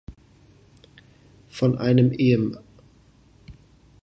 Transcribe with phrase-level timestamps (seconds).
[1.49, 2.57] Von einem ehem.